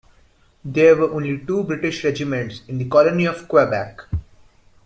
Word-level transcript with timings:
There 0.65 0.95
were 0.95 1.13
only 1.13 1.37
two 1.45 1.63
British 1.63 2.03
regiments 2.03 2.61
in 2.67 2.79
the 2.79 2.89
colony 2.89 3.25
of 3.27 3.47
Quebec. 3.47 4.01